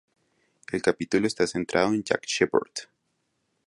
El 0.71 0.81
capítulo 0.81 1.27
está 1.27 1.45
centrado 1.45 1.89
en 1.89 2.01
Jack 2.03 2.25
Shephard. 2.25 2.89